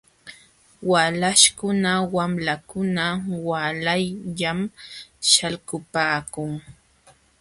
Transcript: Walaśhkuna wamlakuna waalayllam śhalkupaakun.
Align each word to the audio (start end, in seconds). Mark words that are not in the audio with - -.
Walaśhkuna 0.89 1.91
wamlakuna 2.15 3.05
waalayllam 3.47 4.59
śhalkupaakun. 5.29 6.51